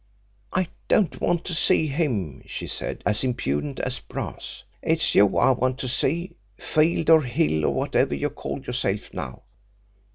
'I 0.53 0.67
don't 0.87 1.21
want 1.21 1.45
to 1.45 1.53
see 1.53 1.85
him,' 1.85 2.41
she 2.47 2.65
said, 2.65 3.03
as 3.05 3.23
impudent 3.23 3.79
as 3.81 3.99
brass. 3.99 4.63
'It's 4.81 5.13
you 5.13 5.37
I 5.37 5.51
want 5.51 5.77
to 5.77 5.87
see, 5.87 6.37
Field 6.57 7.11
or 7.11 7.21
Hill 7.21 7.65
or 7.65 7.73
whatever 7.75 8.15
you 8.15 8.31
call 8.31 8.59
yourself 8.63 9.13
now.' 9.13 9.43